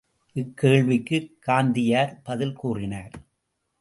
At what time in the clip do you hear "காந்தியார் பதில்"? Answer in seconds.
1.47-2.53